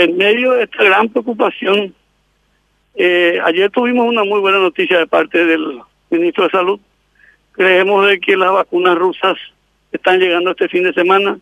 en 0.00 0.16
medio 0.16 0.52
de 0.52 0.64
esta 0.64 0.82
gran 0.82 1.10
preocupación, 1.10 1.94
eh, 2.94 3.38
ayer 3.44 3.70
tuvimos 3.70 4.08
una 4.08 4.24
muy 4.24 4.40
buena 4.40 4.58
noticia 4.58 4.98
de 4.98 5.06
parte 5.06 5.44
del 5.44 5.78
ministro 6.08 6.44
de 6.44 6.50
Salud. 6.50 6.80
Creemos 7.52 8.06
de 8.08 8.18
que 8.18 8.34
las 8.34 8.50
vacunas 8.50 8.96
rusas 8.96 9.36
están 9.92 10.18
llegando 10.18 10.52
este 10.52 10.68
fin 10.68 10.84
de 10.84 10.94
semana. 10.94 11.38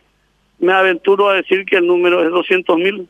Me 0.59 0.73
aventuro 0.73 1.29
a 1.29 1.35
decir 1.35 1.65
que 1.67 1.77
el 1.77 1.87
número 1.87 2.25
es 2.25 2.31
200 2.31 2.77
mil. 2.79 3.09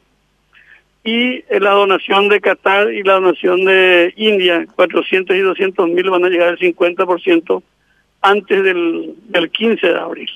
Y 1.03 1.43
la 1.59 1.71
donación 1.71 2.29
de 2.29 2.43
Qatar 2.43 2.93
y 2.93 3.03
la 3.03 3.15
donación 3.15 3.65
de 3.65 4.13
India, 4.17 4.67
400 4.77 5.35
y 5.35 5.41
200 5.41 5.89
mil, 5.89 6.11
van 6.11 6.27
a 6.27 6.29
llegar 6.29 6.49
al 6.49 6.59
50% 6.59 7.63
antes 8.21 8.63
del, 8.63 9.15
del 9.29 9.51
15 9.51 9.87
de 9.87 9.99
abril. 9.99 10.31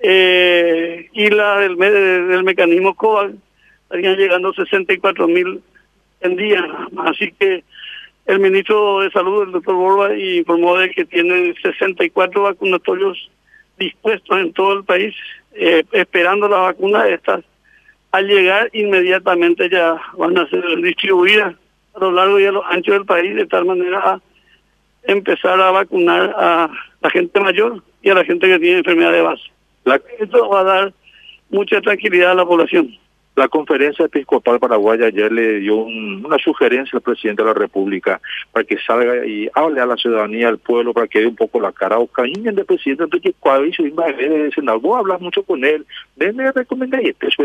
Eh, 0.00 1.08
y 1.12 1.30
la 1.30 1.58
del, 1.58 1.76
del 1.76 2.42
mecanismo 2.42 2.94
COVAX 2.94 3.34
estarían 3.92 4.16
llegando 4.16 4.54
64 4.54 5.28
mil 5.28 5.60
en 6.22 6.36
día. 6.36 6.64
Así 7.04 7.30
que 7.32 7.62
el 8.24 8.40
ministro 8.40 9.00
de 9.00 9.10
Salud, 9.10 9.42
el 9.42 9.52
doctor 9.52 9.74
Borba, 9.74 10.16
informó 10.16 10.78
de 10.78 10.90
que 10.92 11.04
tienen 11.04 11.54
64 11.62 12.42
vacunatorios 12.42 13.30
dispuestos 13.78 14.38
en 14.38 14.52
todo 14.54 14.72
el 14.78 14.84
país, 14.84 15.14
eh, 15.52 15.84
esperando 15.92 16.48
la 16.48 16.58
vacuna 16.58 17.04
de 17.04 17.14
estas. 17.14 17.44
Al 18.12 18.26
llegar 18.26 18.70
inmediatamente 18.72 19.68
ya 19.68 20.00
van 20.16 20.38
a 20.38 20.48
ser 20.48 20.64
distribuidas 20.80 21.54
a 21.94 21.98
lo 22.00 22.12
largo 22.12 22.40
y 22.40 22.46
a 22.46 22.52
lo 22.52 22.64
ancho 22.64 22.92
del 22.92 23.04
país 23.04 23.34
de 23.34 23.46
tal 23.46 23.66
manera 23.66 23.98
a 23.98 24.20
empezar 25.04 25.60
a 25.60 25.70
vacunar 25.70 26.34
a 26.38 26.70
la 27.02 27.10
gente 27.10 27.40
mayor 27.40 27.82
y 28.00 28.08
a 28.08 28.14
la 28.14 28.24
gente 28.24 28.46
que 28.46 28.58
tiene 28.58 28.78
enfermedad 28.78 29.12
de 29.12 29.20
base. 29.20 29.42
Esto 30.18 30.48
va 30.48 30.60
a 30.60 30.64
dar 30.64 30.94
mucha 31.50 31.80
tranquilidad 31.82 32.30
a 32.30 32.36
la 32.36 32.46
población. 32.46 32.96
La 33.34 33.48
conferencia 33.48 34.04
episcopal 34.04 34.60
paraguaya 34.60 35.06
ayer 35.06 35.32
le 35.32 35.60
dio 35.60 35.76
una 35.76 36.36
sugerencia 36.36 36.98
al 36.98 37.02
presidente 37.02 37.42
de 37.42 37.48
la 37.48 37.54
República 37.54 38.20
para 38.52 38.64
que 38.64 38.76
salga 38.78 39.24
y 39.26 39.48
hable 39.54 39.80
a 39.80 39.86
la 39.86 39.96
ciudadanía, 39.96 40.48
al 40.48 40.58
pueblo, 40.58 40.92
para 40.92 41.08
que 41.08 41.20
dé 41.20 41.26
un 41.26 41.36
poco 41.36 41.58
la 41.58 41.72
cara 41.72 41.98
o 41.98 42.06
cariño 42.06 42.52
del 42.52 42.66
presidente, 42.66 43.04
entonces 43.04 43.34
cuando 43.40 43.64
dice, 43.64 43.90
Senado, 44.54 44.80
vos 44.80 44.98
hablas 44.98 45.18
mucho 45.22 45.42
con 45.44 45.64
él, 45.64 45.86
déme 46.14 46.52
recomendar 46.52 47.02
y 47.02 47.08
este 47.08 47.28
es 47.28 47.36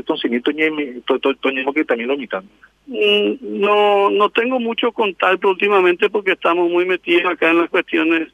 Toñemo 1.40 1.74
que 1.74 1.86
también 1.86 2.10
lo 2.10 2.16
imitan. 2.16 2.44
Mm, 2.88 3.36
no, 3.42 4.10
no 4.10 4.30
tengo 4.30 4.60
mucho 4.60 4.92
contacto 4.92 5.50
últimamente 5.50 6.10
porque 6.10 6.34
estamos 6.34 6.70
muy 6.70 6.86
metidos 6.86 7.32
acá 7.32 7.52
en 7.52 7.60
las 7.60 7.70
cuestiones 7.70 8.28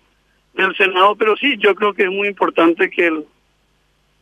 del 0.56 0.76
Senado, 0.76 1.16
pero 1.16 1.38
sí, 1.38 1.56
yo 1.60 1.76
creo 1.76 1.94
que 1.94 2.04
es 2.04 2.12
muy 2.12 2.30
importante 2.30 2.90
que 2.90 3.08
el, 3.08 3.26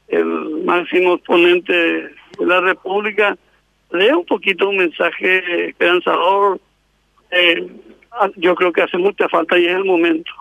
el 0.09 0.25
máximo 0.65 1.13
exponente 1.13 2.11
de 2.41 2.47
la 2.47 2.61
República 2.61 3.37
dé 3.91 4.13
un 4.13 4.25
poquito 4.25 4.69
un 4.69 4.77
mensaje 4.77 5.69
esperanzador. 5.69 6.59
Eh, 7.31 7.67
yo 8.37 8.55
creo 8.55 8.71
que 8.71 8.81
hace 8.81 8.97
mucha 8.97 9.29
falta 9.29 9.57
y 9.57 9.65
es 9.65 9.75
el 9.75 9.85
momento. 9.85 10.31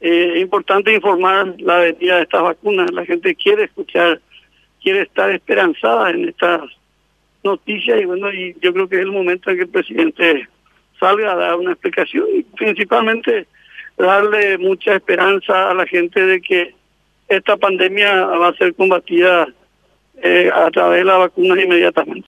Eh, 0.00 0.32
es 0.34 0.42
importante 0.42 0.94
informar 0.94 1.54
la 1.58 1.78
venida 1.78 2.16
de 2.16 2.22
estas 2.22 2.42
vacunas. 2.42 2.90
La 2.92 3.04
gente 3.04 3.34
quiere 3.34 3.64
escuchar, 3.64 4.20
quiere 4.82 5.02
estar 5.02 5.30
esperanzada 5.30 6.10
en 6.10 6.28
estas 6.28 6.62
noticias 7.42 8.00
y 8.00 8.04
bueno, 8.04 8.32
y 8.32 8.56
yo 8.60 8.72
creo 8.72 8.88
que 8.88 8.96
es 8.96 9.02
el 9.02 9.12
momento 9.12 9.50
en 9.50 9.56
que 9.56 9.62
el 9.62 9.68
presidente 9.68 10.48
salga 10.98 11.32
a 11.32 11.36
dar 11.36 11.56
una 11.56 11.72
explicación 11.72 12.26
y 12.34 12.42
principalmente 12.42 13.46
darle 13.96 14.58
mucha 14.58 14.94
esperanza 14.94 15.70
a 15.70 15.74
la 15.74 15.86
gente 15.86 16.24
de 16.24 16.40
que 16.40 16.74
esta 17.28 17.56
pandemia 17.56 18.26
va 18.26 18.48
a 18.48 18.54
ser 18.54 18.74
combatida 18.74 19.48
eh, 20.22 20.50
a 20.52 20.70
través 20.70 20.98
de 21.00 21.04
las 21.04 21.18
vacunas 21.18 21.64
inmediatamente. 21.64 22.18